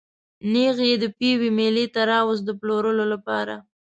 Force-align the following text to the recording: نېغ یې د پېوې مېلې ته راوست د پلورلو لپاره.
نېغ 0.53 0.77
یې 0.89 0.95
د 1.03 1.05
پېوې 1.17 1.49
مېلې 1.57 1.85
ته 1.93 2.01
راوست 2.11 2.43
د 2.45 2.49
پلورلو 2.59 3.05
لپاره. 3.13 3.55